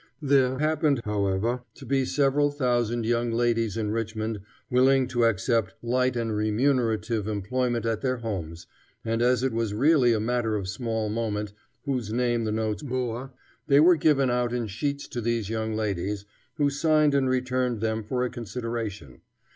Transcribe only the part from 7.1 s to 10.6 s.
employment at their homes, and as it was really a matter